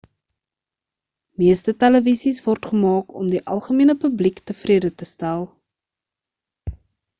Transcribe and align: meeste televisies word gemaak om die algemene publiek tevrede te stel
meeste 1.41 1.75
televisies 1.83 2.39
word 2.47 2.65
gemaak 2.71 3.13
om 3.21 3.29
die 3.35 3.43
algemene 3.57 3.97
publiek 4.07 4.43
tevrede 4.53 4.93
te 5.03 5.11
stel 5.13 5.49